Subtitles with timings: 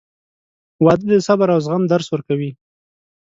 [0.85, 2.51] •واده د صبر او زغم درس ورکوي.